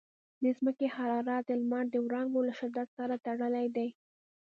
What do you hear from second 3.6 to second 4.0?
دی.